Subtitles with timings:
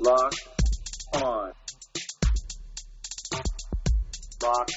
[0.00, 0.32] Lock
[1.14, 1.52] on.
[4.40, 4.68] Lock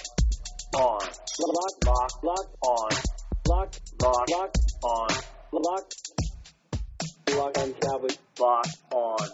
[0.75, 0.99] on.
[1.39, 2.89] Lock, lock, lock on.
[3.47, 5.09] Lock, lock, lock on.
[5.51, 5.91] Lock,
[7.35, 8.17] lock on Cowboys.
[8.39, 9.27] Lock on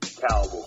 [0.00, 0.64] Cowboys.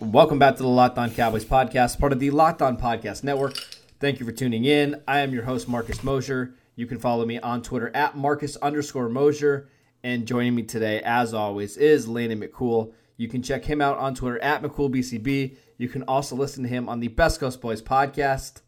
[0.00, 3.56] Welcome back to the Locked On Cowboys podcast, part of the Locked On Podcast Network.
[3.98, 5.00] Thank you for tuning in.
[5.08, 6.54] I am your host, Marcus Mosher.
[6.76, 9.70] You can follow me on Twitter at Marcus underscore Mosher.
[10.02, 12.92] And joining me today, as always, is Landon McCool.
[13.20, 15.54] You can check him out on Twitter at McCoolBCB.
[15.76, 18.62] You can also listen to him on the Best Coast Boys podcast.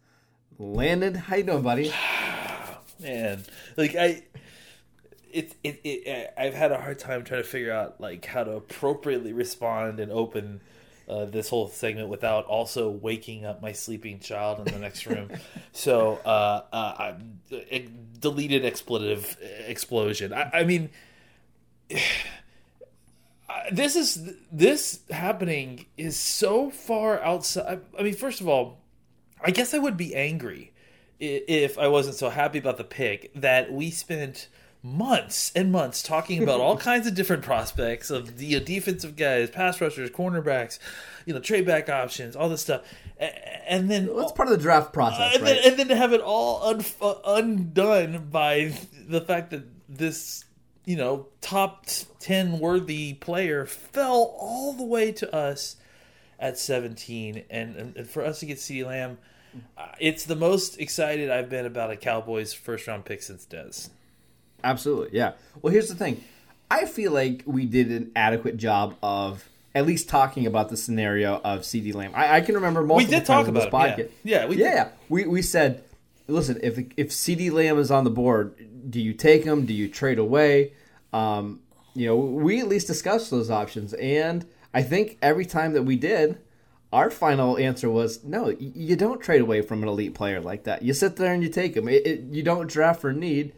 [0.59, 1.91] Landon, how you doing, buddy?
[3.01, 3.43] Man,
[3.79, 4.24] like I,
[5.33, 8.51] it, it, it, I've had a hard time trying to figure out like how to
[8.51, 10.60] appropriately respond and open
[11.09, 15.30] uh, this whole segment without also waking up my sleeping child in the next room.
[15.73, 17.15] so, uh, uh,
[17.57, 17.87] I,
[18.21, 19.34] deleted expletive
[19.66, 20.34] explosion.
[20.34, 20.91] I, I mean,
[23.71, 27.80] this is this happening is so far outside.
[27.99, 28.80] I mean, first of all,
[29.45, 30.73] I guess I would be angry
[31.19, 34.49] if I wasn't so happy about the pick that we spent
[34.82, 39.15] months and months talking about all kinds of different prospects of the you know, defensive
[39.15, 40.79] guys, pass rushers, cornerbacks,
[41.24, 42.82] you know, trade back options, all this stuff,
[43.69, 45.54] and then well, that's part of the draft process, uh, and, right?
[45.54, 48.73] then, and then to have it all un- uh, undone by
[49.09, 50.45] the fact that this
[50.85, 51.87] you know top
[52.21, 55.77] 10 worthy player fell all the way to us
[56.38, 59.19] at 17 and, and for us to get CeeDee Lamb
[59.77, 63.91] uh, it's the most excited I've been about a Cowboys first round pick since Dez.
[64.65, 65.33] Absolutely, yeah.
[65.60, 66.22] Well, here's the thing.
[66.71, 71.41] I feel like we did an adequate job of at least talking about the scenario
[71.43, 72.12] of CeeDee Lamb.
[72.15, 74.10] I, I can remember multiple we did talk about this podcast.
[74.25, 74.88] Yeah, yeah, we yeah, yeah.
[75.09, 75.84] We we said,
[76.28, 78.55] listen, if if CeeDee Lamb is on the board,
[78.93, 79.66] do you take him?
[79.66, 80.72] Do you trade away?
[81.12, 81.60] Um,
[81.94, 85.97] you know, we at least discussed those options, and I think every time that we
[85.97, 86.38] did,
[86.93, 88.50] our final answer was no.
[88.50, 90.82] You don't trade away from an elite player like that.
[90.82, 91.88] You sit there and you take him.
[91.88, 93.53] It, it, you don't draft for need.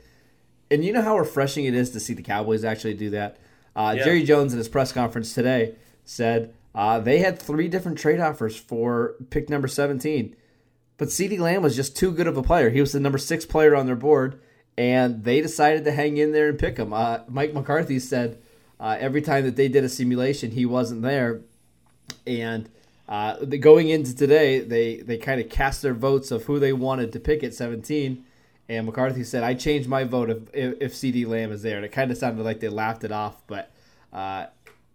[0.70, 3.36] And you know how refreshing it is to see the Cowboys actually do that.
[3.76, 4.04] Uh, yeah.
[4.04, 5.74] Jerry Jones in his press conference today
[6.04, 10.34] said uh, they had three different trade offers for pick number 17.
[10.96, 12.70] But CeeDee Lamb was just too good of a player.
[12.70, 14.40] He was the number six player on their board,
[14.76, 16.92] and they decided to hang in there and pick him.
[16.92, 18.38] Uh, Mike McCarthy said
[18.80, 21.40] uh, every time that they did a simulation, he wasn't there.
[22.26, 22.68] And
[23.08, 26.72] uh, the, going into today, they, they kind of cast their votes of who they
[26.72, 28.24] wanted to pick at 17.
[28.68, 31.76] And McCarthy said, I changed my vote if, if, if CeeDee Lamb is there.
[31.76, 33.46] And it kind of sounded like they laughed it off.
[33.46, 33.70] But
[34.12, 34.46] uh,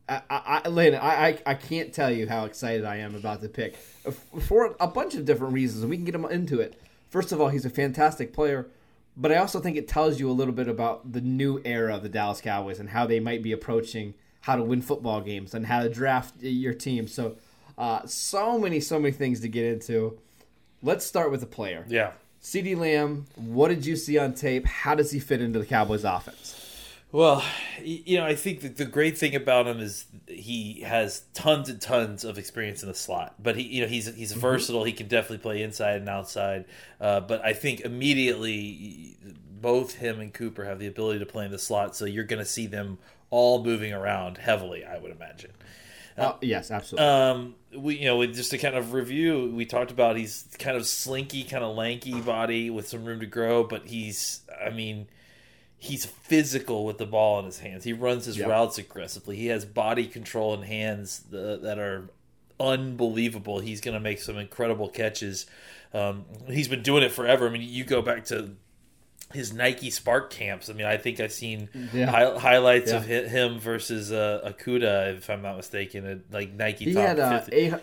[0.09, 3.49] I, I, Landon, I, I, I can't tell you how excited I am about the
[3.49, 5.85] pick for a bunch of different reasons.
[5.85, 6.81] We can get him into it.
[7.09, 8.67] First of all, he's a fantastic player.
[9.19, 12.03] But I also think it tells you a little bit about the new era of
[12.03, 15.65] the Dallas Cowboys and how they might be approaching how to win football games and
[15.65, 17.05] how to draft your team.
[17.05, 17.35] So,
[17.77, 20.17] uh, so many, so many things to get into.
[20.81, 21.85] Let's start with the player.
[21.89, 22.11] Yeah.
[22.41, 24.65] CeeDee Lamb, what did you see on tape?
[24.65, 26.68] How does he fit into the Cowboys offense?
[27.11, 27.43] Well,
[27.81, 31.81] you know, I think that the great thing about him is he has tons and
[31.81, 33.33] tons of experience in the slot.
[33.41, 34.39] But he, you know, he's he's mm-hmm.
[34.39, 34.83] versatile.
[34.83, 36.65] He can definitely play inside and outside.
[37.01, 39.17] Uh, but I think immediately
[39.59, 41.95] both him and Cooper have the ability to play in the slot.
[41.95, 42.99] So you're going to see them
[43.31, 44.85] all moving around heavily.
[44.85, 45.51] I would imagine.
[46.15, 47.07] Uh, yes, absolutely.
[47.07, 50.85] Um, we you know just to kind of review, we talked about he's kind of
[50.85, 55.07] slinky, kind of lanky body with some room to grow, but he's I mean
[55.79, 57.85] he's physical with the ball in his hands.
[57.85, 58.49] He runs his yep.
[58.49, 59.37] routes aggressively.
[59.37, 62.09] He has body control and hands that are
[62.59, 63.59] unbelievable.
[63.59, 65.45] He's going to make some incredible catches.
[65.93, 67.47] Um, he's been doing it forever.
[67.47, 68.51] I mean, you go back to
[69.33, 70.69] his Nike SPARQ camps.
[70.69, 72.07] I mean, I think I've seen yeah.
[72.07, 72.97] hi- highlights yeah.
[72.97, 76.85] of him versus uh, Okudah, if I'm not mistaken, at like Nike.
[76.85, 77.73] He had uh, eight,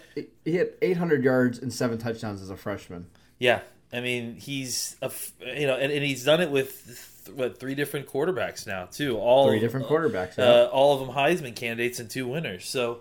[0.45, 3.07] he had 800 yards and seven touchdowns as a freshman.
[3.39, 3.61] Yeah,
[3.93, 7.75] I mean, he's a you know, and, and he's done it with th- what three
[7.75, 9.19] different quarterbacks now too.
[9.19, 10.39] All three different quarterbacks.
[10.39, 12.67] Uh, uh, all of them Heisman candidates and two winners.
[12.67, 13.01] So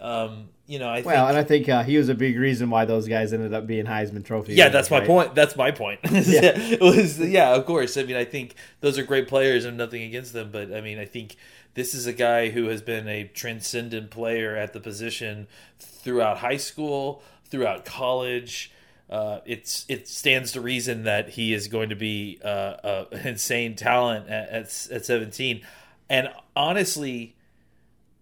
[0.00, 2.70] um, you know, I well, think, and I think uh, he was a big reason
[2.70, 4.54] why those guys ended up being Heisman Trophy.
[4.54, 5.00] Yeah, that's right?
[5.00, 5.34] my point.
[5.34, 6.00] That's my point.
[6.04, 6.12] yeah.
[6.14, 7.96] it was yeah, of course.
[7.96, 10.98] I mean, I think those are great players, and nothing against them, but I mean,
[10.98, 11.36] I think
[11.74, 15.46] this is a guy who has been a transcendent player at the position
[15.78, 18.72] throughout high school, throughout college.
[19.10, 23.26] Uh, it's it stands to reason that he is going to be uh, uh, an
[23.28, 25.60] insane talent at, at, at 17.
[26.08, 27.36] And honestly,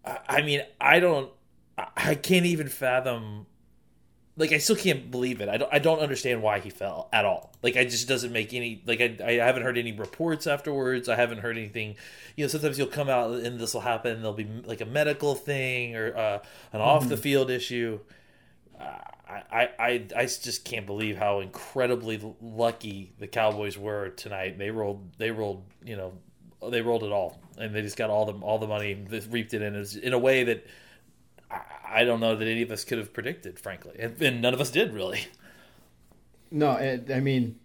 [0.04, 1.30] I mean, I don't
[1.96, 3.46] I can't even fathom.
[4.36, 5.48] like I still can't believe it.
[5.48, 7.52] I don't I don't understand why he fell at all.
[7.62, 11.08] Like I just doesn't make any like I I haven't heard any reports afterwards.
[11.08, 11.96] I haven't heard anything.
[12.36, 14.18] You know, sometimes you'll come out and this will happen.
[14.18, 16.38] There'll be like a medical thing or uh,
[16.72, 18.00] an off the field issue.
[18.80, 19.00] I,
[19.50, 24.58] I, I, I just can't believe how incredibly lucky the Cowboys were tonight.
[24.58, 26.12] They rolled they rolled you know
[26.70, 29.54] they rolled it all and they just got all the all the money they reaped
[29.54, 30.66] it in in a way that
[31.50, 34.54] I, I don't know that any of us could have predicted, frankly, and, and none
[34.54, 35.26] of us did really.
[36.54, 37.58] No, it, I mean,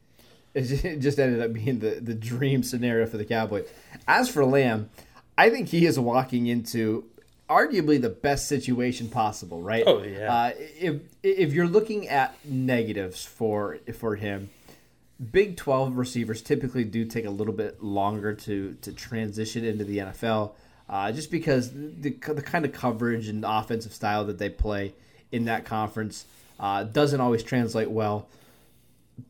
[0.53, 3.67] it just, it just ended up being the, the dream scenario for the Cowboys.
[4.07, 4.89] As for Lamb,
[5.37, 7.03] I think he is walking into
[7.49, 9.83] arguably the best situation possible, right?
[9.85, 10.33] Oh, yeah.
[10.33, 14.49] Uh, if if you're looking at negatives for for him,
[15.31, 19.99] Big Twelve receivers typically do take a little bit longer to to transition into the
[19.99, 20.51] NFL,
[20.89, 24.93] uh, just because the the kind of coverage and offensive style that they play
[25.31, 26.25] in that conference
[26.59, 28.27] uh, doesn't always translate well.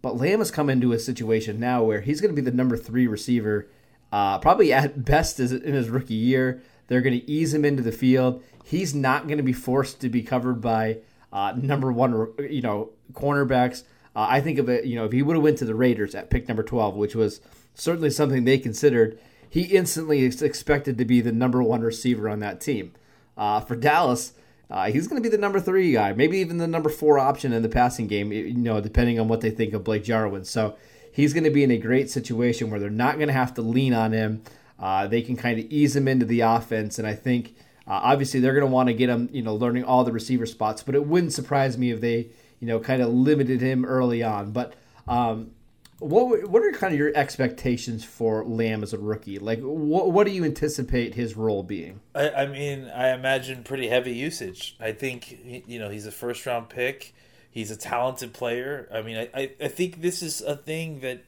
[0.02, 2.76] But Lamb has come into a situation now where he's going to be the number
[2.76, 3.68] three receiver,
[4.12, 6.62] uh, probably at best in his rookie year.
[6.88, 8.44] They're going to ease him into the field.
[8.64, 10.98] He's not going to be forced to be covered by
[11.32, 13.84] uh, number one, you know, cornerbacks.
[14.16, 16.16] Uh, I think of it, you know, if he would have went to the Raiders
[16.16, 17.40] at pick number twelve, which was
[17.76, 19.20] certainly something they considered,
[19.50, 22.94] he instantly is expected to be the number one receiver on that team.
[23.38, 24.34] Uh, for Dallas,
[24.70, 27.54] uh, he's going to be the number three guy, maybe even the number four option
[27.54, 30.44] in the passing game, you know, depending on what they think of Blake Jarwin.
[30.44, 30.76] So
[31.12, 33.62] he's going to be in a great situation where they're not going to have to
[33.62, 34.42] lean on him.
[34.80, 37.56] Uh, they can kind of ease him into the offense, and I think
[37.88, 40.46] uh, obviously they're going to want to get him, you know, learning all the receiver
[40.46, 40.84] spots.
[40.84, 42.30] But it wouldn't surprise me if they,
[42.60, 44.52] you know, kind of limited him early on.
[44.52, 44.74] But
[45.08, 45.52] um,
[46.00, 49.40] what what are kind of your expectations for Lamb as a rookie?
[49.40, 52.02] Like, what what do you anticipate his role being?
[52.14, 54.76] I, I mean, I imagine pretty heavy usage.
[54.80, 57.16] I think you know he's a first round pick.
[57.50, 58.88] He's a talented player.
[58.94, 61.24] I mean, I, I, I think this is a thing that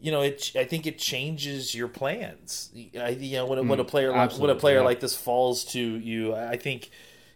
[0.00, 0.52] you know, it.
[0.54, 2.70] I think it changes your plans.
[2.98, 4.84] I, you know, when, mm, when a player like, when a player yeah.
[4.84, 6.90] like this falls to you, I think,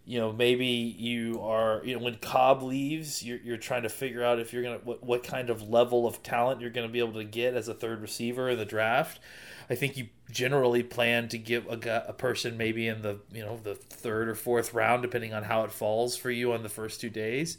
[0.04, 4.22] you know, maybe you are, you know, when Cobb leaves, you're, you're trying to figure
[4.22, 6.98] out if you're gonna what, what kind of level of talent you're going to be
[6.98, 9.20] able to get as a third receiver in the draft.
[9.70, 13.58] I think you generally plan to give a, a person maybe in the you know
[13.62, 17.00] the third or fourth round, depending on how it falls for you on the first
[17.00, 17.56] two days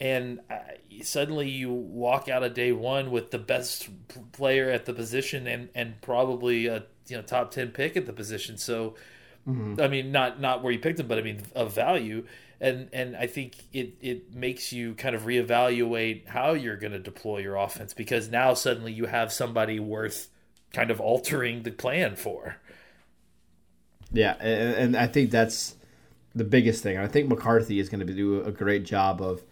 [0.00, 0.58] and uh,
[1.02, 3.88] suddenly you walk out of day one with the best
[4.32, 8.12] player at the position and and probably a you know top 10 pick at the
[8.12, 8.58] position.
[8.58, 8.94] So
[9.46, 9.80] mm-hmm.
[9.80, 12.26] i mean not not where you picked him but i mean of value.
[12.60, 16.98] And and i think it it makes you kind of reevaluate how you're going to
[16.98, 20.28] deploy your offense because now suddenly you have somebody worth
[20.72, 22.56] kind of altering the plan for.
[24.12, 25.76] Yeah and, and i think that's
[26.34, 26.96] the biggest thing.
[26.96, 29.42] I think mccarthy is going to do a great job of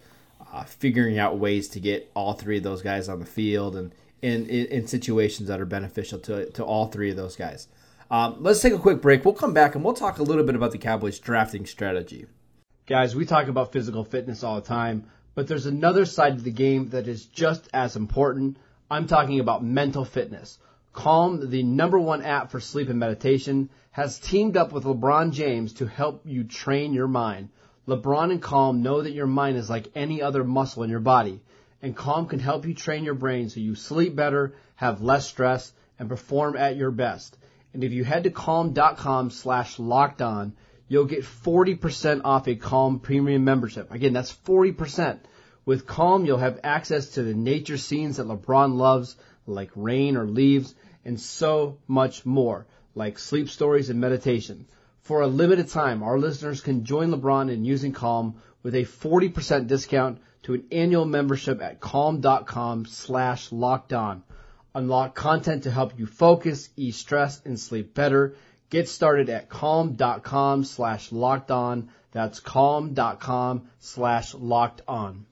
[0.53, 3.95] uh, figuring out ways to get all three of those guys on the field and
[4.23, 7.69] in, in, situations that are beneficial to, to all three of those guys.
[8.11, 9.25] Um, let's take a quick break.
[9.25, 12.27] We'll come back and we'll talk a little bit about the Cowboys' drafting strategy.
[12.87, 16.51] Guys, we talk about physical fitness all the time, but there's another side of the
[16.51, 18.57] game that is just as important.
[18.91, 20.59] I'm talking about mental fitness.
[20.93, 25.75] Calm, the number one app for sleep and meditation, has teamed up with LeBron James
[25.75, 27.49] to help you train your mind.
[27.89, 31.41] LeBron and Calm know that your mind is like any other muscle in your body,
[31.81, 35.73] and Calm can help you train your brain so you sleep better, have less stress,
[35.99, 37.39] and perform at your best.
[37.73, 40.55] And if you head to calm.com slash locked on,
[40.89, 43.93] you'll get 40% off a Calm premium membership.
[43.93, 45.19] Again, that's 40%.
[45.65, 50.27] With Calm, you'll have access to the nature scenes that LeBron loves, like rain or
[50.27, 54.67] leaves, and so much more, like sleep stories and meditation.
[55.07, 59.69] For a limited time, our listeners can join LeBron in using Calm with a 40%
[59.69, 64.25] discount to an annual membership at calm.com slash locked on.
[64.75, 68.35] Unlock content to help you focus, ease stress, and sleep better.
[68.69, 71.89] Get started at calm.com slash locked on.
[72.11, 75.25] That's calm.com slash locked on.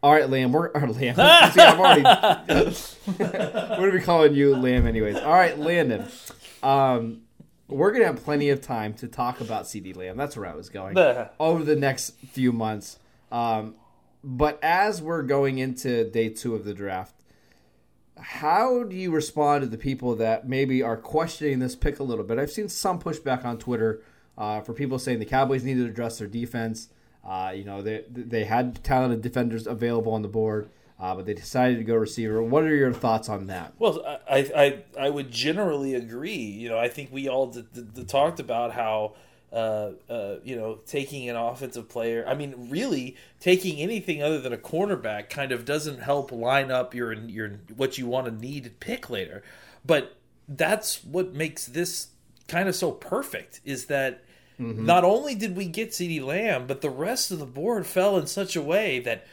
[0.00, 0.52] All right, Lamb.
[0.52, 1.16] We're or Lamb.
[1.52, 2.02] See, I'm already.
[3.18, 5.16] we're gonna be calling you Lamb, anyways.
[5.16, 6.06] All right, Landon.
[6.62, 7.22] Um,
[7.70, 10.16] we're gonna have plenty of time to talk about CeeDee Lamb.
[10.16, 10.94] That's where I was going
[11.38, 12.98] over the next few months.
[13.30, 13.74] Um,
[14.22, 17.14] but as we're going into day two of the draft,
[18.18, 22.24] how do you respond to the people that maybe are questioning this pick a little
[22.24, 22.38] bit?
[22.38, 24.02] I've seen some pushback on Twitter
[24.36, 26.88] uh, for people saying the Cowboys need to address their defense.
[27.24, 30.70] Uh, you know, they they had talented defenders available on the board
[31.00, 32.42] uh, but they decided to go receiver.
[32.42, 33.72] What are your thoughts on that?
[33.78, 36.34] Well, I I, I would generally agree.
[36.34, 39.14] You know, I think we all d- d- d- talked about how
[39.52, 42.24] uh, uh, you know, taking an offensive player.
[42.26, 46.94] I mean, really, taking anything other than a cornerback kind of doesn't help line up
[46.94, 49.42] your your what you want to need pick later.
[49.84, 50.16] But
[50.46, 52.08] that's what makes this
[52.46, 54.22] kind of so perfect is that
[54.60, 54.84] mm-hmm.
[54.84, 58.26] not only did we get CeeDee Lamb, but the rest of the board fell in
[58.26, 59.26] such a way that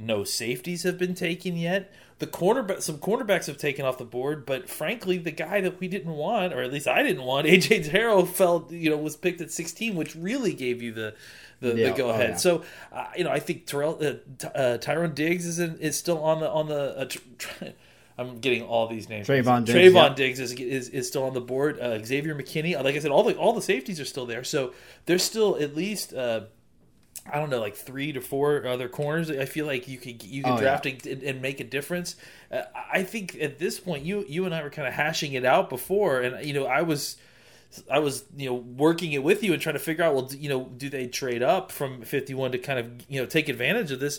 [0.00, 1.92] no safeties have been taken yet.
[2.18, 5.88] The cornerback, some cornerbacks have taken off the board, but frankly, the guy that we
[5.88, 9.40] didn't want, or at least I didn't want, AJ Terrell, felt you know, was picked
[9.40, 11.14] at 16, which really gave you the
[11.60, 12.30] the, yeah, the go ahead.
[12.30, 12.36] Oh, yeah.
[12.36, 16.22] So, uh, you know, I think Terrell, uh, uh, Trevon Diggs is in, is still
[16.22, 16.98] on the on the.
[16.98, 17.64] Uh, tr-
[18.18, 19.26] I'm getting all these names.
[19.26, 19.94] Trevon Diggs.
[19.94, 20.08] Yeah.
[20.14, 21.80] Diggs is, is is still on the board.
[21.80, 24.44] Uh, Xavier McKinney, like I said, all the all the safeties are still there.
[24.44, 24.74] So
[25.06, 26.42] there's still at least uh,
[27.26, 29.30] I don't know, like three to four other corners.
[29.30, 31.12] I feel like you could you could oh, draft yeah.
[31.12, 32.16] and, and, make a difference.
[32.50, 32.62] Uh,
[32.92, 35.68] I think at this point, you you and I were kind of hashing it out
[35.68, 37.16] before, and you know, I was.
[37.88, 40.48] I was, you know, working it with you and trying to figure out, well, you
[40.48, 44.00] know, do they trade up from 51 to kind of, you know, take advantage of
[44.00, 44.18] this?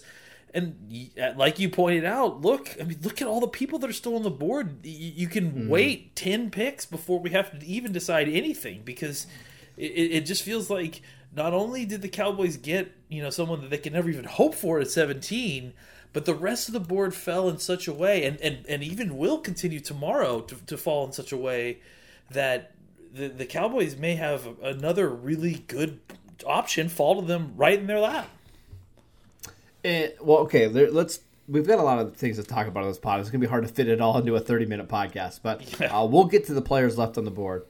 [0.54, 3.90] And uh, like you pointed out, look, I mean, look at all the people that
[3.90, 4.86] are still on the board.
[4.86, 5.70] You, can mm-hmm.
[5.70, 9.28] wait 10 picks before we have to even decide anything because
[9.78, 11.02] it, it just feels like
[11.36, 14.56] not only did the Cowboys get you know someone that they can never even hope
[14.56, 15.74] for at 17,
[16.14, 19.18] but the rest of the board fell in such a way, and and, and even
[19.18, 21.80] will continue tomorrow to, to fall in such a way
[22.30, 22.72] that
[23.14, 26.00] the the Cowboys may have another really good
[26.46, 28.30] option fall to them right in their lap.
[29.84, 31.22] And, well, okay, let's.
[31.48, 33.20] We've got a lot of things to talk about on this pod.
[33.20, 35.80] It's going to be hard to fit it all into a 30 minute podcast, but
[35.82, 35.88] yeah.
[35.88, 37.66] uh, we'll get to the players left on the board.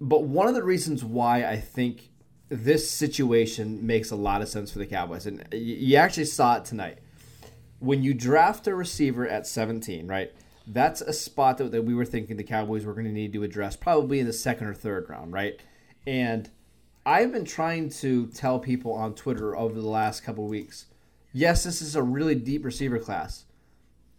[0.00, 2.09] But one of the reasons why I think
[2.50, 5.26] this situation makes a lot of sense for the Cowboys.
[5.26, 6.98] And you actually saw it tonight.
[7.78, 10.32] When you draft a receiver at 17, right?
[10.66, 13.42] That's a spot that, that we were thinking the Cowboys were going to need to
[13.42, 15.58] address probably in the second or third round, right?
[16.06, 16.50] And
[17.06, 20.86] I've been trying to tell people on Twitter over the last couple weeks
[21.32, 23.44] yes, this is a really deep receiver class,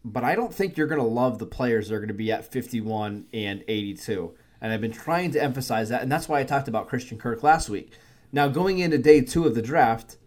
[0.04, 2.32] but I don't think you're going to love the players that are going to be
[2.32, 4.34] at 51 and 82.
[4.62, 6.02] And I've been trying to emphasize that.
[6.02, 7.92] And that's why I talked about Christian Kirk last week
[8.32, 10.18] now, going into day two of the draft,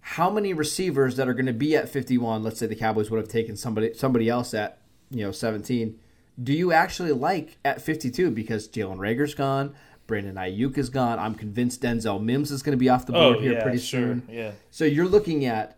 [0.00, 3.18] how many receivers that are going to be at 51, let's say the Cowboys would
[3.18, 4.78] have taken somebody somebody else at,
[5.10, 5.98] you know, 17,
[6.42, 8.30] do you actually like at 52?
[8.30, 9.74] Because Jalen Reagor's gone,
[10.06, 11.18] Brandon Aiyuk is gone.
[11.18, 13.62] I'm convinced Denzel Mims is going to be off the oh, board oh, here yeah,
[13.62, 14.00] pretty sure.
[14.00, 14.28] soon.
[14.30, 14.52] Yeah.
[14.70, 15.76] So you're looking at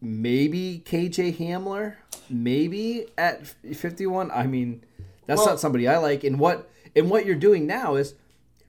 [0.00, 1.96] maybe KJ Hamler,
[2.28, 4.30] maybe at 51.
[4.30, 4.82] I mean,
[5.26, 6.24] that's well, not somebody I like.
[6.24, 8.14] And what and what you're doing now is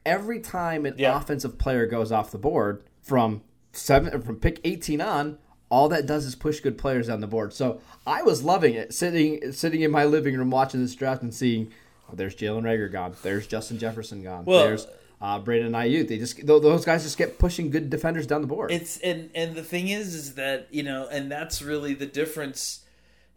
[0.04, 1.16] every time an yeah.
[1.16, 3.42] offensive player goes off the board from
[3.72, 7.52] seven from pick 18 on, all that does is push good players on the board.
[7.52, 11.32] So I was loving it, sitting sitting in my living room watching this draft and
[11.32, 11.72] seeing,
[12.10, 14.86] oh, there's Jalen Reagor gone, there's Justin Jefferson gone, well, there's
[15.20, 16.08] uh, Brandon Aiyuk.
[16.08, 18.70] They just those guys just get pushing good defenders down the board.
[18.70, 22.84] It's and and the thing is, is that you know, and that's really the difference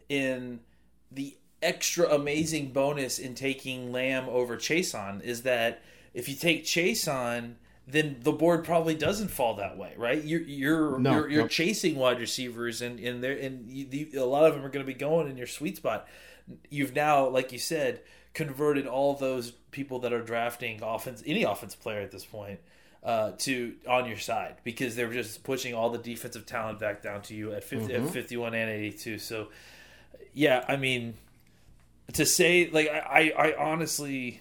[0.08, 0.60] in
[1.10, 5.82] the extra amazing bonus in taking Lamb over Chaisson is that
[6.16, 7.56] if you take Chaisson,
[7.86, 10.24] then the board probably doesn't fall that way, right?
[10.24, 11.48] You're you're no, you're, you're no.
[11.48, 14.92] chasing wide receivers, and and there and you, a lot of them are going to
[14.92, 16.08] be going in your sweet spot.
[16.70, 18.00] You've now, like you said,
[18.32, 22.60] converted all those people that are drafting offense, any offensive player at this point,
[23.04, 27.20] uh, to on your side because they're just pushing all the defensive talent back down
[27.22, 28.06] to you at 50, mm-hmm.
[28.06, 29.18] at 51 and 82.
[29.18, 29.48] So,
[30.32, 31.14] yeah, I mean,
[32.14, 34.40] to say like I, I honestly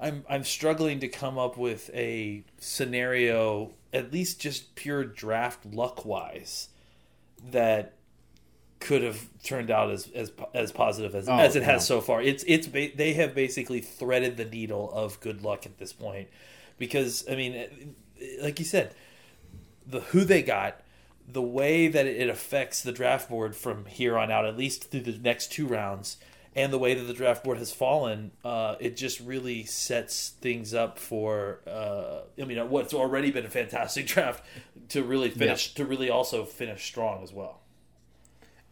[0.00, 6.04] I'm I'm struggling to come up with a scenario, at least just pure draft luck
[6.04, 6.68] wise,
[7.50, 7.94] that
[8.80, 11.86] could have turned out as as as positive as, oh, as it has yeah.
[11.86, 12.20] so far.
[12.20, 16.28] It's it's they have basically threaded the needle of good luck at this point,
[16.76, 17.66] because I mean, eh,
[18.42, 18.94] like you said,
[19.86, 20.80] the who they got,
[21.26, 25.00] the way that it affects the draft board from here on out, at least through
[25.00, 26.18] the next two rounds
[26.56, 30.72] and the way that the draft board has fallen, uh, it just really sets things
[30.72, 31.60] up for.
[31.66, 34.44] Uh, I mean, what's already been a fantastic draft
[34.90, 35.84] to really finish yeah.
[35.84, 37.60] to really also finish strong as well.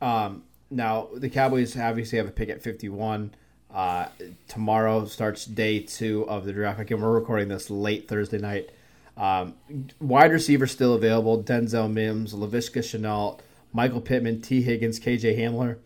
[0.00, 3.34] Um, now the Cowboys obviously have a pick at fifty-one.
[3.72, 4.06] Uh,
[4.48, 6.78] tomorrow starts day two of the draft.
[6.78, 8.70] Again, we're recording this late Thursday night.
[9.16, 9.54] Um,
[9.98, 13.40] wide receiver still available: Denzel Mims, Laviska Shenault,
[13.72, 15.78] Michael Pittman, Tee Higgins, KJ Hamler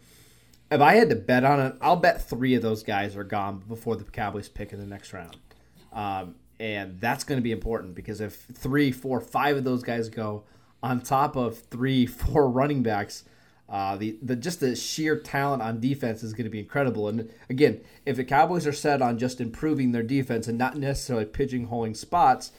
[0.71, 3.63] if I had to bet on it, I'll bet three of those guys are gone
[3.69, 5.37] before the Cowboys pick in the next round.
[5.93, 10.09] Um, and that's going to be important because if three, four, five of those guys
[10.09, 10.45] go
[10.83, 13.25] on top of three, four running backs,
[13.69, 17.09] uh, the, the just the sheer talent on defense is going to be incredible.
[17.09, 21.25] And again, if the Cowboys are set on just improving their defense and not necessarily
[21.27, 22.53] pigeonholing spots,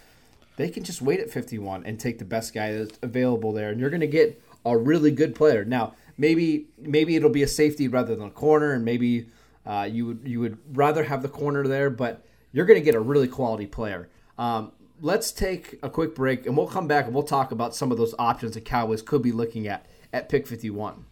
[0.58, 3.80] they can just wait at 51 and take the best guy that's available there, and
[3.80, 5.64] you're going to get a really good player.
[5.64, 9.28] Now, maybe maybe it'll be a safety rather than a corner, and maybe
[9.66, 12.96] uh, you would you would rather have the corner there, but you're going to get
[12.96, 14.10] a really quality player.
[14.38, 14.72] Um,
[15.02, 17.98] let's take a quick break, and we'll come back and we'll talk about some of
[17.98, 21.06] those options the Cowboys could be looking at at pick 51.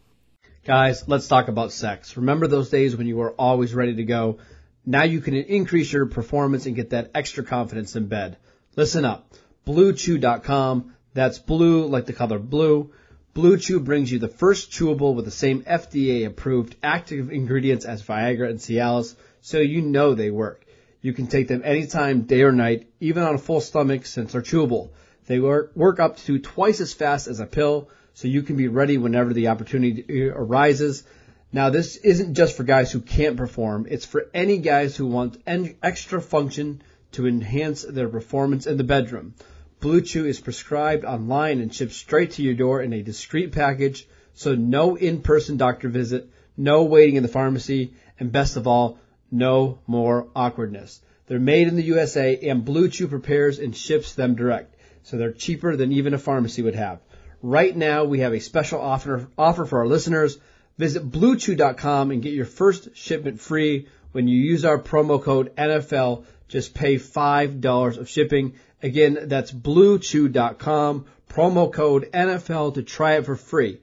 [0.63, 2.17] Guys, let's talk about sex.
[2.17, 4.39] Remember those days when you were always ready to go?
[4.85, 8.37] Now you can increase your performance and get that extra confidence in bed.
[8.75, 9.31] Listen up.
[9.67, 10.95] BlueChew.com.
[11.13, 12.91] That's blue like the color blue.
[13.35, 18.01] Blue Chew brings you the first chewable with the same FDA approved active ingredients as
[18.01, 20.65] Viagra and Cialis, so you know they work.
[21.01, 24.41] You can take them anytime, day or night, even on a full stomach since they're
[24.41, 24.91] chewable.
[25.27, 28.69] They work, work up to twice as fast as a pill, so you can be
[28.69, 31.03] ready whenever the opportunity arises.
[31.51, 33.85] Now, this isn't just for guys who can't perform.
[33.89, 35.43] It's for any guys who want
[35.83, 39.33] extra function to enhance their performance in the bedroom.
[39.79, 44.07] Blue Chew is prescribed online and shipped straight to your door in a discreet package,
[44.33, 48.99] so no in-person doctor visit, no waiting in the pharmacy, and best of all,
[49.31, 51.01] no more awkwardness.
[51.27, 55.31] They're made in the USA and Blue Chew prepares and ships them direct, so they're
[55.31, 56.99] cheaper than even a pharmacy would have.
[57.41, 60.37] Right now, we have a special offer, offer for our listeners.
[60.77, 66.25] Visit bluechew.com and get your first shipment free when you use our promo code NFL.
[66.47, 68.53] Just pay $5 of shipping.
[68.81, 73.79] Again, that's bluechew.com, promo code NFL to try it for free.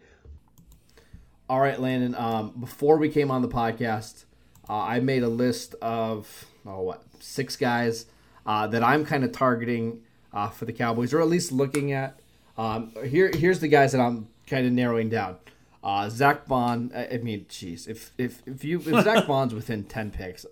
[1.49, 4.25] All right, Landon, um, before we came on the podcast,
[4.69, 8.07] uh, I made a list of, oh, what, six guys
[8.47, 12.19] uh, that I'm kind of targeting uh, for the Cowboys, or at least looking at.
[12.57, 15.37] Um, here, here's the guys that I'm kind of narrowing down.
[15.83, 16.93] Uh, Zack Baun.
[16.95, 20.47] I I mean, jeez, if if if you if Zach Baun's within ten picks,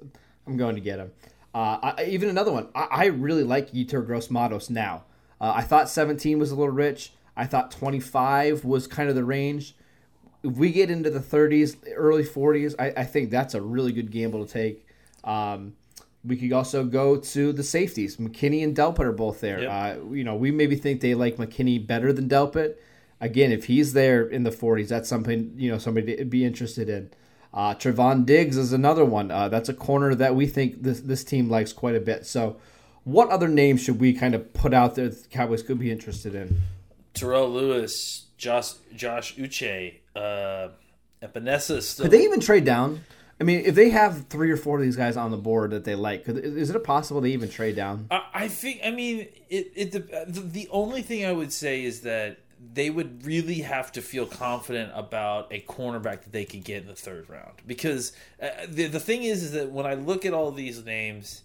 [0.46, 1.12] I'm going to get him.
[1.54, 2.68] Uh, I, even another one.
[2.74, 5.04] I, I really like Yetur Gross Matos now.
[5.40, 7.12] Uh, I thought 17 was a little rich.
[7.36, 9.74] I thought 25 was kind of the range.
[10.42, 14.10] If we get into the 30s, early 40s, I, I think that's a really good
[14.10, 14.86] gamble to take.
[15.24, 15.74] Um,
[16.24, 18.16] we could also go to the safeties.
[18.16, 19.62] McKinney and Delpit are both there.
[19.62, 19.70] Yep.
[19.70, 22.76] Uh, you know, we maybe think they like McKinney better than Delpit.
[23.20, 26.88] Again, if he's there in the 40s, that's something you know somebody to be interested
[26.88, 27.10] in.
[27.52, 29.30] Uh, Trevon Diggs is another one.
[29.30, 32.24] Uh, that's a corner that we think this this team likes quite a bit.
[32.26, 32.56] So,
[33.04, 35.90] what other names should we kind of put out there that the Cowboys could be
[35.90, 36.60] interested in?
[37.12, 40.68] Terrell Lewis, Josh Josh Uche, uh,
[41.22, 42.04] Epenesa still.
[42.04, 43.04] Could they even trade down?
[43.40, 45.84] I mean, if they have three or four of these guys on the board that
[45.84, 48.06] they like, could, is it possible they even trade down?
[48.10, 48.82] I, I think.
[48.84, 49.72] I mean, it.
[49.74, 49.92] It.
[49.92, 52.38] The, the only thing I would say is that
[52.72, 56.88] they would really have to feel confident about a cornerback that they could get in
[56.88, 60.32] the third round because uh, the the thing is is that when I look at
[60.34, 61.42] all these names.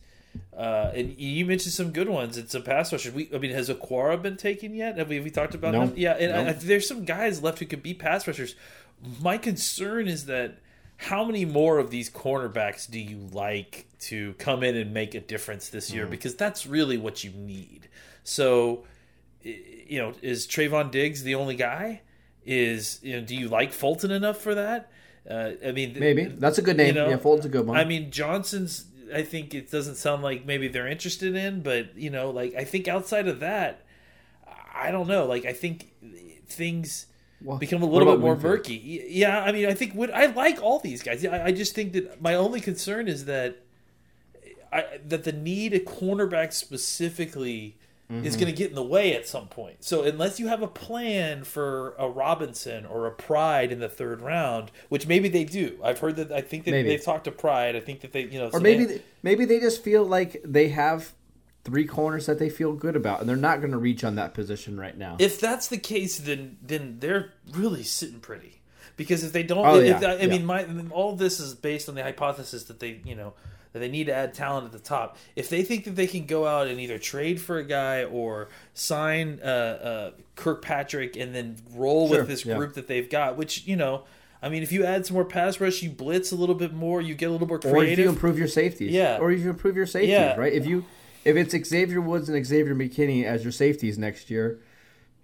[0.55, 2.37] Uh, and you mentioned some good ones.
[2.37, 3.09] It's a pass rusher.
[3.09, 4.97] We, I mean, has Okwara been taken yet?
[4.97, 5.81] Have we, have we talked about No.
[5.83, 5.93] him?
[5.95, 6.49] Yeah, and No.
[6.49, 8.53] I, there's some guys left who could be pass rushers.
[9.21, 10.57] My concern is that
[10.97, 15.21] how many more of these cornerbacks do you like to come in and make a
[15.21, 15.93] difference this Mm.
[15.93, 16.05] year?
[16.05, 17.87] Because that's really what you need.
[18.25, 18.85] So, i-
[19.45, 22.01] you know, is Trevon Diggs the only guy?
[22.45, 24.91] Is you know, do you like Fulton enough for that?
[25.29, 26.87] Uh, I mean, Maybe that's a good name.
[26.87, 27.77] you know, yeah, Fulton's a good one.
[27.77, 28.85] I mean, Johnson's.
[29.13, 32.63] I think it doesn't sound like maybe they're interested in, but you know, like I
[32.63, 33.85] think outside of that,
[34.75, 35.25] I don't know.
[35.25, 35.91] Like I think
[36.47, 37.07] things
[37.41, 38.51] Well, become a little bit more Winfield?
[38.57, 39.05] murky.
[39.09, 41.25] Yeah, I mean, I think I like all these guys.
[41.25, 43.57] I, I just think that my only concern is that
[44.73, 47.77] I, that the need a cornerback specifically
[48.11, 48.23] Mm-hmm.
[48.23, 49.83] is going to get in the way at some point.
[49.83, 54.21] So unless you have a plan for a Robinson or a Pride in the third
[54.21, 56.31] round, which maybe they do, I've heard that.
[56.31, 56.89] I think that Maybe.
[56.89, 57.75] they've talked to Pride.
[57.75, 60.67] I think that they, you know, or maybe they, maybe they just feel like they
[60.69, 61.13] have
[61.63, 64.35] three corners that they feel good about, and they're not going to reach on that
[64.35, 65.15] position right now.
[65.17, 68.61] if that's the case, then then they're really sitting pretty.
[68.97, 70.27] Because if they don't, Oh, if, yeah, I, I yeah.
[70.27, 73.33] mean, my all this is based on the hypothesis that they, you know,
[73.75, 75.17] that they need to add talent at the top.
[75.35, 78.47] If they think that they can go out and either trade for a guy or
[78.73, 82.55] sign uh, uh, Kirkpatrick and then roll Sure, with this yeah.
[82.55, 84.05] group that they've got, which you know,
[84.41, 87.01] I mean, if you add some more pass rush, you blitz a little bit more,
[87.01, 89.17] you get a little more or if you improve your safeties, Yeah.
[89.19, 90.35] or if you improve your safeties, Yeah.
[90.37, 90.53] right?
[90.53, 90.85] If you
[91.25, 94.61] if it's Xavier Woods and Xavier McKinney as your safeties next year,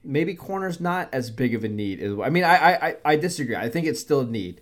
[0.04, 2.04] maybe corner's not as big of a need.
[2.04, 3.56] I mean, I I, I- I disagree.
[3.56, 4.60] I think it's still a need,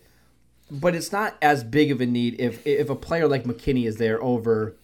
[0.71, 3.97] but it's not as big of a need if if a player like McKinney is
[3.97, 4.75] there over,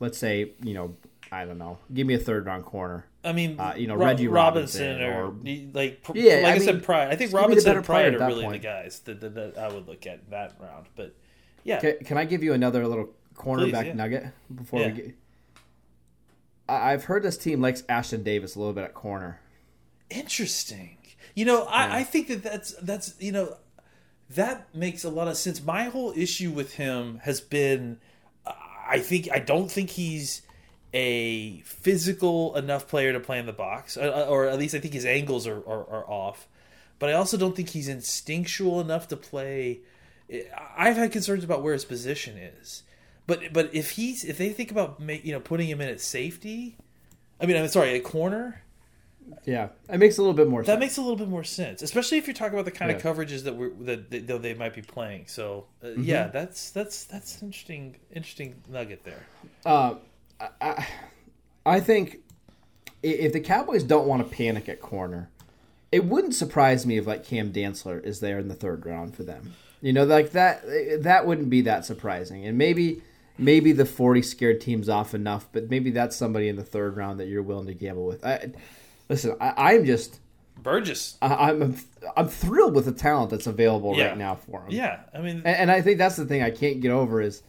[0.00, 0.96] let's say, you know,
[1.30, 3.04] I don't know, give me a third round corner.
[3.24, 6.50] I mean, uh, you know, Ro- Reggie Robinson, Robinson or, or- like, Yeah, like I
[6.50, 7.08] I, mean, said, Pride.
[7.08, 8.62] I think just give me the Robinson and Pride are really point.
[8.62, 10.86] the guys that, that, that I would look at that round.
[10.96, 11.14] But
[11.64, 13.92] yeah, Can, can I give you another little cornerback yeah.
[13.94, 14.86] nugget before Yeah.
[14.86, 15.14] we get?
[16.68, 19.40] I- I've heard this team likes Ashtyn Davis a little bit at corner.
[20.10, 20.96] Interesting.
[21.34, 23.56] You know, I, I think that that's that's you know
[24.30, 25.62] that makes a lot of sense.
[25.62, 27.98] My whole issue with him has been,
[28.86, 30.42] I think I don't think he's
[30.94, 34.94] a physical enough player to play in the box, uh, or at least I think
[34.94, 36.48] his angles are, are, are off.
[36.98, 39.80] But I also don't think he's instinctual enough to play.
[40.76, 42.82] I've had concerns about where his position is,
[43.26, 46.76] but but if he's if they think about you know putting him in at safety,
[47.40, 48.62] I mean I'm sorry at corner,
[49.44, 50.80] Yeah, it makes a little bit more that sense.
[50.80, 53.44] makes a little bit more sense, especially if you're talking about the kind of coverages
[53.44, 55.26] that we're that they, that they might be playing.
[55.26, 56.02] So uh, Mm-hmm.
[56.02, 59.26] yeah, that's that's that's an interesting interesting nugget there.
[59.64, 59.94] Uh,
[60.40, 60.86] I, I-
[61.66, 62.18] I think
[63.02, 65.28] if the Cowboys don't want to panic at corner,
[65.92, 69.22] it wouldn't surprise me if like Cam Dantzler is there in the third round for
[69.24, 69.54] them.
[69.82, 70.62] You know, like that
[71.02, 72.46] that wouldn't be that surprising.
[72.46, 73.02] And maybe
[73.36, 77.20] maybe the 40 scared team's off enough, but maybe that's somebody in the third round
[77.20, 78.24] that you're willing to gamble with.
[78.24, 78.50] I,
[79.08, 80.20] listen, I, I'm just
[80.62, 81.76] Burgess, I, I'm
[82.16, 84.08] I'm thrilled with the talent that's available Yeah.
[84.08, 84.70] right now for him.
[84.70, 87.42] yeah, I mean, And, and I think that's the thing I can't get over is,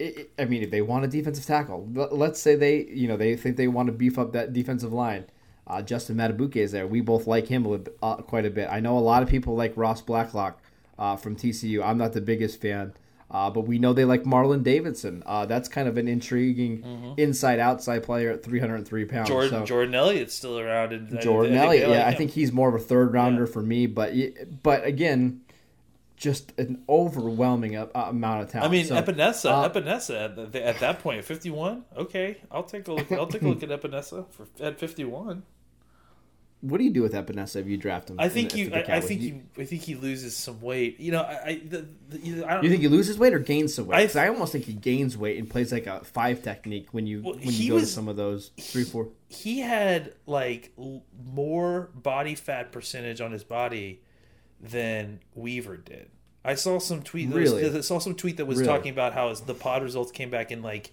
[0.00, 3.16] i I mean, if they want a defensive tackle, let- let's say they, you know,
[3.16, 5.26] they think they want to beef up that defensive line.
[5.68, 6.86] Uh, Justin Madubuike is there.
[6.86, 8.68] We both like him a little uh, quite a bit.
[8.70, 10.60] I know a lot of people like Ross Blacklock
[10.98, 11.82] uh, from TCU.
[11.84, 12.92] I'm not the biggest fan,
[13.30, 15.22] uh, but we know they like Marlon Davidson.
[15.26, 19.28] Uh, that's kind of an intriguing inside-outside player at 303 pounds.
[19.28, 20.92] Jordan So- Jordan Elliott's still around.
[20.92, 21.82] And Jordan I think Elliott.
[21.82, 23.52] they like yeah, I think he's more of a third rounder Yeah.
[23.52, 23.86] for me.
[23.86, 24.12] But
[24.62, 25.40] but again,
[26.16, 28.68] just an overwhelming a- amount of talent.
[28.70, 31.84] I mean, So, Epenesa, uh, Epenesa at, the, at that point, fifty one.
[31.96, 33.10] Okay, I'll take a look.
[33.12, 35.42] I'll take a look at Epenesa for at fifty one.
[36.68, 38.18] What do you do with Epenesa if you draft him?
[38.18, 38.74] I think in you.
[38.74, 39.42] I, I think You- you.
[39.62, 40.98] I think he loses some weight.
[41.00, 41.34] You know, I.
[41.46, 42.64] I, the, the, I don't.
[42.64, 44.16] You think he loses weight or gains some weight?
[44.16, 47.22] I- I, almost think he gains weight and plays like a five technique when you
[47.24, 49.08] Well, when you go to some of those three four.
[49.28, 54.02] he had like l- more body fat percentage on his body
[54.60, 56.10] than Weaver did.
[56.44, 57.30] I saw some tweet.
[57.30, 57.78] there was- Really?
[57.78, 58.68] I saw some tweet that was Really?
[58.68, 60.90] talking about how his, the pod results came back in like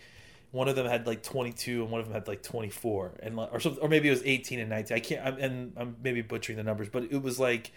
[0.53, 3.59] one of them had like 22 and one of them had like 24 and or
[3.59, 4.95] something, or maybe it was 18 and 19.
[4.95, 5.25] I can't.
[5.25, 7.73] I'm, and I'm maybe butchering the numbers, but it was like.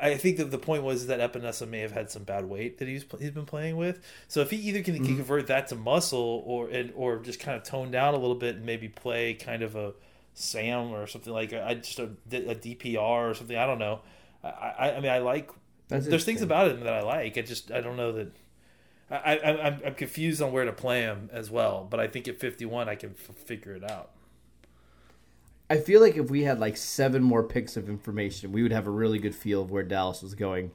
[0.00, 2.88] I think that the point was that Epenesa may have had some bad weight that
[2.88, 4.00] he's he's been playing with.
[4.28, 5.16] So if he either can, can mm-hmm.
[5.16, 8.56] convert that to muscle or and or just kind of tone down a little bit
[8.56, 9.92] and maybe play kind of a
[10.32, 13.56] Sam or something like I just a, a DPR or something.
[13.56, 14.00] I don't know.
[14.42, 15.50] I I, I mean I like.
[15.88, 17.36] That's there's things about him that I like.
[17.36, 18.32] I just I don't know that.
[19.10, 21.86] I, I I'm I'm confused on where to play him as well.
[21.88, 24.10] But I think at 51 I can f- figure it out.
[25.68, 28.86] I feel like if we had like seven more picks of information, we would have
[28.86, 30.70] a really good feel of where Dallas was going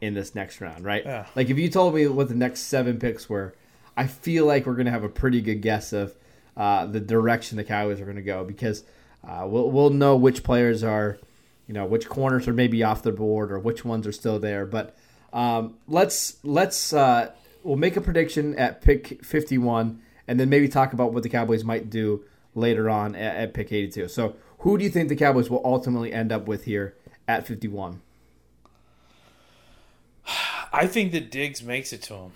[0.00, 1.04] in this next round, right?
[1.04, 1.26] Yeah.
[1.36, 3.54] Like if you told me what the next seven picks were,
[3.96, 6.14] I feel like we're gonna have a pretty good guess of
[6.56, 8.84] uh, the direction the Cowboys are gonna go because
[9.26, 11.18] uh, we'll we'll know which players are,
[11.66, 14.64] you know, which corners are maybe off the board or which ones are still there.
[14.64, 14.96] But
[15.34, 20.68] um, let's let's uh, we'll make a prediction at pick fifty one, and then maybe
[20.68, 24.08] talk about what the Cowboys might do later on at, at pick 82.
[24.08, 26.96] So, who do you think the Cowboys will ultimately end up with here
[27.28, 28.02] at 51?
[30.72, 32.32] I think that Diggs makes it to him.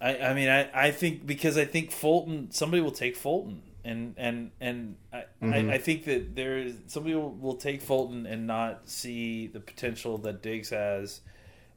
[0.00, 4.14] I, I mean, I, I think because I think Fulton, somebody will take Fulton, and
[4.16, 5.70] and and I, I, mm-hmm.
[5.70, 10.18] I think that there is somebody will, will take Fulton and not see the potential
[10.18, 11.20] that Diggs has,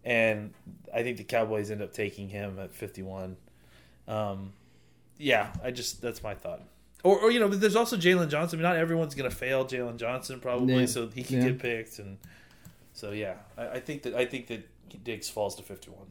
[0.04, 0.54] and
[0.94, 3.38] I think the Cowboys end up taking him at fifty one.
[4.08, 4.54] Um,
[5.18, 6.62] yeah, I just that's my thought.
[7.04, 8.60] Or, or you know, but there's also Jaylon Johnson.
[8.60, 10.86] I mean, not everyone's going to fail Jaylon Johnson probably, Yeah.
[10.86, 11.50] so he can Yeah.
[11.50, 12.18] get picked, and
[12.94, 14.68] so yeah, I, I think that I think that
[15.04, 16.08] Diggs falls to fifty one.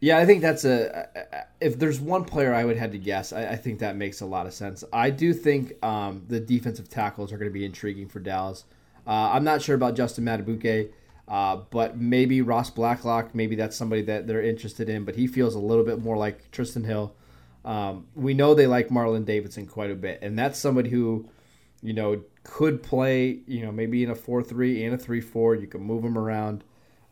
[0.00, 1.08] Yeah, I think that's a.
[1.60, 4.26] If there's one player I would have to guess, I, I think that makes a
[4.26, 4.82] lot of sense.
[4.92, 8.64] I do think um, the defensive tackles are going to be intriguing for Dallas.
[9.06, 10.90] Uh, I'm not sure about Justin Madubuike,
[11.32, 13.34] uh, but maybe Ross Blacklock.
[13.34, 16.50] Maybe that's somebody that they're interested in, but he feels a little bit more like
[16.50, 17.14] Trysten Hill.
[17.64, 21.26] Um, we know they like Marlon Davidson quite a bit, and that's somebody who,
[21.82, 25.54] you know, could play, you know, maybe in a four-three and a three-four.
[25.54, 26.64] You can move him around.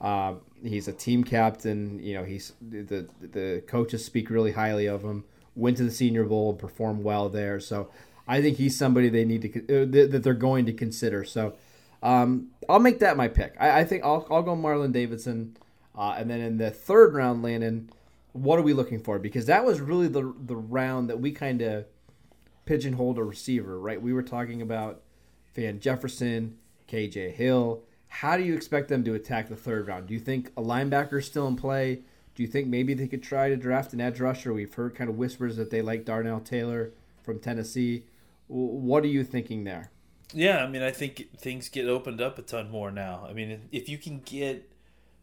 [0.02, 1.98] Um, he's a team captain.
[2.02, 5.24] You know, he's the the coaches speak really highly of him.
[5.56, 7.58] Went to the Senior Bowl and performed well there.
[7.58, 7.88] So
[8.28, 11.24] I think he's somebody they need to uh, that they're going to consider.
[11.24, 11.54] So
[12.02, 13.54] um, I'll make that my pick.
[13.58, 15.56] I, I think I'll I'll go Marlon Davidson,
[15.96, 17.90] uh, and then in the third round, Landon.
[18.32, 19.18] What are we looking for?
[19.18, 21.86] Because that was really the the round that we kind of
[22.64, 24.00] pigeonholed a receiver, right?
[24.00, 25.02] We were talking about
[25.54, 26.56] Van Jefferson,
[26.88, 27.82] KJ Hill.
[28.06, 30.06] How do you expect them to attack the third round?
[30.06, 32.02] Do you think a linebacker is still in play?
[32.34, 34.52] Do you think maybe they could try to draft an edge rusher?
[34.52, 38.04] We've heard kind of whispers that they like Darrell Taylor from Tennessee.
[38.46, 39.90] What are you thinking there?
[40.34, 43.26] Yeah, I mean, I think things get opened up a ton more now.
[43.28, 44.70] I mean, if you can get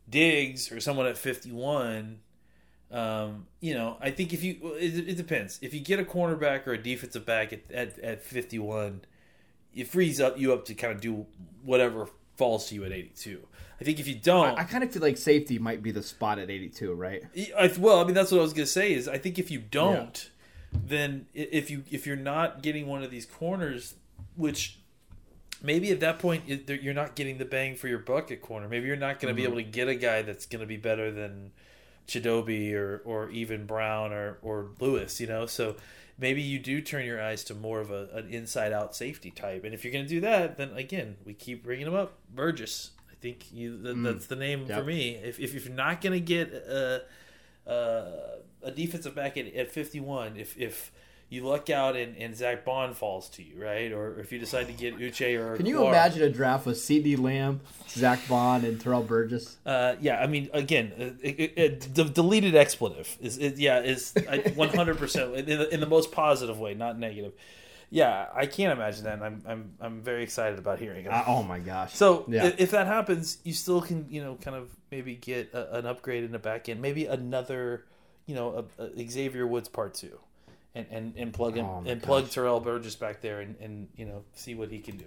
[0.09, 2.19] Diggs or someone at 51,
[2.91, 5.59] um, you know, I think if you, it, it depends.
[5.61, 9.01] If you get a cornerback or a defensive back at, at, at 51,
[9.75, 11.25] it frees up you up to kind of do
[11.63, 13.45] whatever falls to you at 82.
[13.79, 16.39] I think if you don't, I kind of feel like safety might be the spot
[16.39, 17.23] at 82, right?
[17.57, 18.93] I, well, I mean, that's what I was gonna say.
[18.93, 20.29] Is I think if you don't,
[20.73, 23.95] then if you if you're not getting one of these corners,
[24.35, 24.79] which
[25.61, 28.67] maybe at that point you're not getting the bang for your buck at corner.
[28.67, 29.53] Maybe you're not going to be mm-hmm.
[29.53, 31.51] able to get a guy that's going to be better than
[32.07, 35.19] Chidobe or or even Brown or or Lewis.
[35.19, 35.75] You know, so
[36.17, 39.63] maybe you do turn your eyes to more of a, an inside out safety type.
[39.63, 42.13] And if you're going to do that, then again, we keep bringing him up.
[42.33, 42.91] Burgess.
[43.11, 44.03] I think you, that, mm.
[44.03, 44.77] that's the name Yep.
[44.77, 45.15] for me.
[45.15, 47.03] If, if if you're not going to get a,
[47.65, 48.03] a,
[48.63, 50.91] a defensive back at, at 51, if if
[51.29, 53.91] you luck out and, and Zack Baun falls to you, right?
[53.91, 57.19] Or if you decide to get Uche or Can you imagine a draft with CeeDee
[57.19, 57.59] Lamb,
[57.89, 59.57] Zach Bond, and Terrell Burgess?
[59.65, 63.81] Uh, yeah, I mean, again, uh, it, it, it, the deleted expletive is, it, yeah,
[63.81, 64.13] is
[64.55, 67.33] one hundred percent in the most positive way, not negative.
[67.89, 69.13] Yeah, I can't imagine that.
[69.13, 71.09] And I'm I'm I'm very excited about hearing it.
[71.09, 71.93] Uh, oh my gosh!
[71.93, 75.77] So yeah, if that happens, you still can you know kind of maybe get a,
[75.77, 77.85] an upgrade in the back end, maybe another
[78.25, 80.19] you know a, a Xavier Woods part two,
[80.75, 82.29] and and, and plug him Oh and plug.
[82.29, 85.05] Terrell Burgess back there and, and you know see what he can do.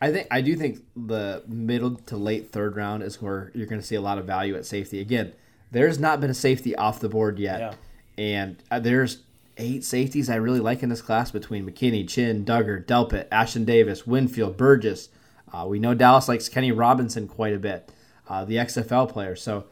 [0.00, 3.80] I think I do think the middle to late third round is where you're going
[3.80, 5.00] to see a lot of value at safety.
[5.00, 5.32] Again,
[5.70, 7.74] there's not been a safety off the board yet, Yeah.
[8.18, 9.22] and uh, there's
[9.56, 14.06] eight safeties I really like in this class between McKinney, Chinn, Dugger, Delpit, Ashtyn Davis,
[14.06, 15.08] Winfield, Burgess.
[15.52, 17.88] Uh, we know Dallas likes Kenny Robinson quite a bit,
[18.28, 19.36] uh, the XFL player.
[19.36, 19.66] So,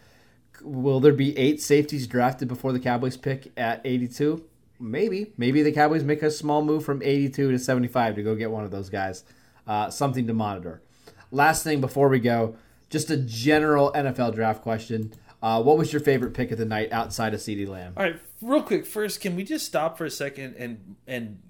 [0.65, 4.45] will there be eight safeties drafted before the Cowboys pick at 82?
[4.79, 5.33] Maybe.
[5.37, 8.65] Maybe the Cowboys make a small move from 82 to 75 to go get one
[8.65, 9.25] of those guys.
[9.67, 10.83] Uh, something to monitor.
[11.31, 12.57] Last thing before we go,
[12.91, 15.15] just a general NFL draft question.
[15.43, 17.95] Uh, what was your favorite pick of the night outside of CeeDee Lamb?
[17.97, 18.87] All right, real quick.
[18.87, 21.41] First, can we just stop for a second and and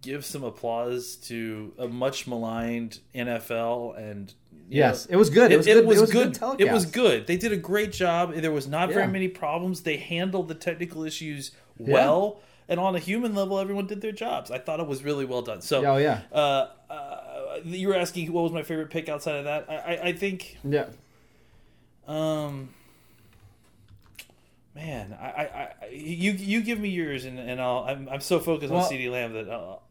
[0.00, 4.34] give some applause to a much maligned NFL and
[4.68, 5.52] Yes, it was good.
[5.52, 5.76] It was good.
[5.76, 7.26] It was a good It was good.
[7.26, 8.32] They did a great job.
[8.34, 9.82] There was not very many problems.
[9.82, 14.50] They handled the technical issues well, and on a human level, everyone did their jobs.
[14.50, 15.60] I thought it was really well done.
[15.60, 16.22] So, Oh, yeah.
[16.32, 19.66] uh, uh, you were asking what was my favorite pick outside of that.
[19.68, 20.86] I, I, I think Yeah.
[22.06, 22.70] um,
[24.74, 25.44] man, I, I,
[25.82, 27.84] I, you, you give me yours, and, and I'll.
[27.86, 29.82] I'm, I'm so focused Well- on CeeDee Lamb that I'll,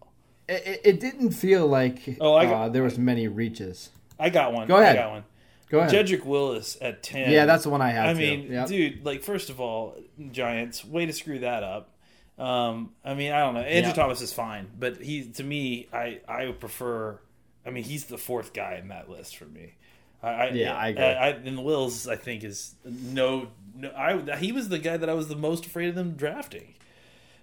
[0.50, 3.90] It, it- it didn't feel like Oh, got- uh, there was many reaches.
[4.22, 4.68] I got one.
[4.68, 4.96] Go ahead.
[4.98, 5.24] I got one.
[5.70, 6.06] Go ahead.
[6.08, 7.32] Jedrick Wills at ten.
[7.32, 8.06] yeah, that's the one I have.
[8.08, 8.20] I too.
[8.20, 8.68] mean, Yep.
[8.68, 9.98] dude, like first of all,
[10.32, 11.90] Giants, way to screw that up.
[12.38, 13.62] Um, I mean, I don't know.
[13.62, 13.94] Andrew Yeah.
[13.96, 17.20] Thomas is fine, but he to me, I I would prefer.
[17.66, 19.76] I mean, he's the fourth guy in that list for me.
[20.24, 21.04] I, I Yeah, I agree.
[21.04, 23.92] I, and Wills, I think, is no, no.
[23.96, 26.74] I he was the guy that I was the most afraid of them drafting.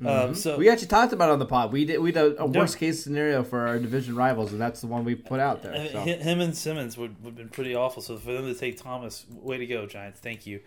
[0.04, 0.61] Um, so Mm-hmm.
[0.61, 1.72] We actually talked about it on the pod.
[1.72, 4.80] We did we did a, a worst case scenario for our division rivals, and that's
[4.80, 5.88] the one we put out there.
[5.90, 6.00] So.
[6.00, 8.02] Him and Simmons would would have been pretty awful.
[8.02, 10.20] So for them to take Thomas, way to go, Giants.
[10.20, 10.61] Thank you.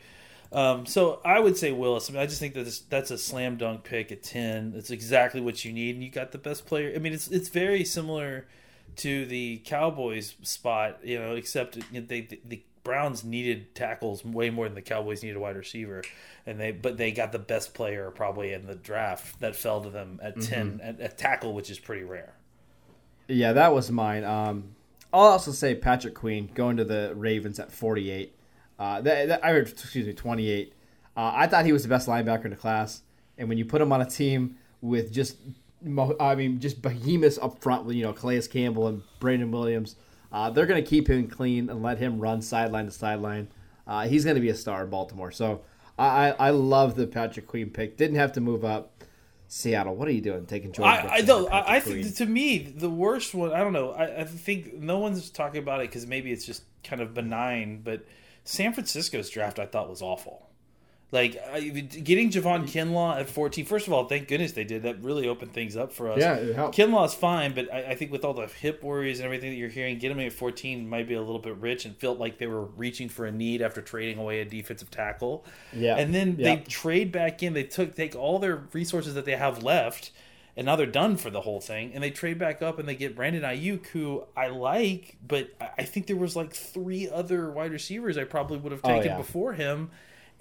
[0.52, 2.10] Um, so I would say Wills.
[2.10, 4.74] I mean, I just think that this, that's a slam dunk pick at ten.
[4.76, 6.92] It's exactly what you need, and you got the best player.
[6.94, 8.48] I mean, it's it's very similar
[8.98, 14.76] to the Cowboys spot, you know, except they the Browns needed tackles way more than
[14.76, 16.04] the Cowboys needed a wide receiver,
[16.46, 19.90] and they but they got the best player probably in the draft that fell to
[19.90, 22.34] them at 10 at, at tackle, which is pretty rare.
[23.28, 24.24] Yeah, that was mine.
[24.24, 24.76] Um,
[25.14, 28.36] I'll also say Patrick Queen going to the Ravens at 48.
[28.80, 30.74] Uh, that, that, I heard, excuse me, 28.
[31.16, 33.04] Uh, I thought he was the best linebacker in the class,
[33.38, 35.38] and when you put him on a team with just,
[36.20, 39.98] I mean, just behemoths up front with you know Calais Campbell and Brandon Williams,
[40.32, 43.50] uh, they're going to keep him clean and let him run sideline to sideline.
[43.86, 45.32] Uh, he's going to be a star in Baltimore.
[45.32, 45.62] So
[45.98, 47.98] I, I, I love the Patrick Queen pick.
[47.98, 49.04] Didn't have to move up.
[49.48, 50.46] Seattle, what are you doing?
[50.46, 51.10] Taking Jordan?
[51.10, 51.52] I, I don't.
[51.52, 53.52] I, I think to me the worst one.
[53.52, 53.92] I don't know.
[53.92, 57.82] I, I think no one's talking about it because maybe it's just kind of benign.
[57.84, 58.06] But
[58.46, 60.48] San Francisco's draft I thought was awful.
[61.14, 63.66] Like I, getting Javon Kinlaw at fourteen.
[63.66, 64.84] First of all, thank goodness they did.
[64.84, 66.20] That really opened things up for us.
[66.20, 66.78] Yeah, it helped.
[66.78, 69.68] Kinlaw's fine, but I, I think with all the hip worries and everything that you're
[69.68, 72.48] hearing, getting him at 14 might be a little bit rich and felt like they
[72.48, 75.44] were reaching for a need after trading away a defensive tackle.
[75.74, 75.98] Yeah.
[75.98, 76.56] And then Yeah.
[76.56, 77.54] they trade back in.
[77.54, 80.12] They took take all their resources that they have left,
[80.56, 81.92] and now they're done for the whole thing.
[81.94, 85.84] And they trade back up and they get Brandon Aiyuk, who I like, but I-
[85.84, 89.18] think there was like three other wide receivers I probably would have Oh, taken yeah.
[89.18, 89.92] before him,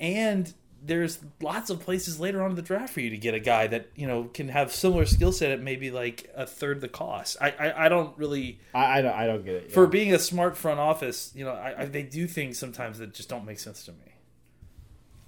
[0.01, 3.39] and there's lots of places later on in the draft for you to get a
[3.39, 6.89] guy that you know can have similar skill set at maybe like a third the
[6.89, 7.37] cost.
[7.41, 9.73] I I, I don't really I, I don't I don't get it.
[9.73, 11.33] for being a smart front office.
[11.35, 13.99] You know, I, I, they do things sometimes that just don't make sense to me.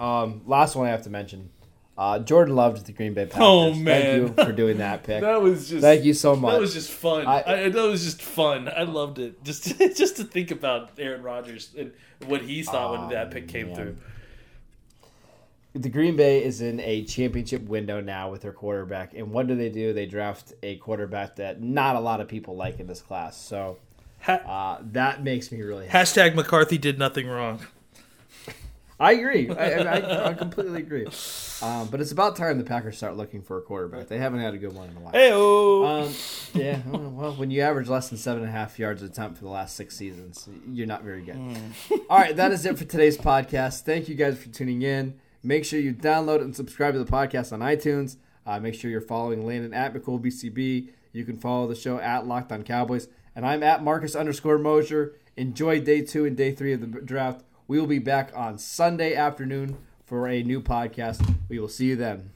[0.01, 1.51] Um, last one I have to mention.
[1.97, 3.43] Uh, Jordan Love the Green Bay Packers.
[3.43, 3.85] Oh, man.
[4.27, 5.21] Thank you for doing that pick.
[5.21, 6.53] That was just Thank you so much.
[6.53, 7.27] That was just fun.
[7.27, 8.69] I- I, that was just fun.
[8.75, 9.45] I loved it.
[9.45, 11.93] Just just to think about Aaron Rodgers and
[12.27, 13.77] what he thought when that pick came man.
[13.77, 13.97] through.
[15.75, 19.57] The Green Bay is in a championship window now with their quarterback, and what do
[19.57, 19.93] they do?
[19.93, 23.37] They draft a quarterback that not a lot of people like in this class.
[23.37, 23.79] So
[24.29, 26.05] uh, that makes me really happy.
[26.11, 27.61] hashtag McCarthy did nothing wrong.
[29.01, 29.51] I agree.
[29.51, 31.07] I, I, I completely agree.
[31.61, 34.07] Um, but it's about time the Packers start looking for a quarterback.
[34.07, 35.13] They haven't had a good one in a while.
[35.13, 35.33] Hey
[36.07, 36.15] Um,
[36.55, 39.45] yeah, well, when you average less than seven and a half yards a attempt for
[39.45, 41.37] the last six seasons, you're not very good.
[42.09, 43.81] All right, that is it for today's podcast.
[43.81, 45.19] Thank you guys for tuning in.
[45.43, 48.17] Make sure you download and subscribe to the podcast on iTunes.
[48.47, 50.89] Uh, make sure you're following Landon at McCoolBCB.
[51.13, 53.09] You can follow the show at Locked On Cowboys.
[53.35, 55.17] And I'm at Marcus underscore Mosher.
[55.37, 57.45] Enjoy day two and day three of the draft.
[57.67, 61.37] We will be back on Sunday afternoon for a new podcast.
[61.49, 62.31] We will see you then.